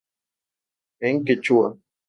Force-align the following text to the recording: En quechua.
En 1.09 1.15
quechua. 1.25 1.69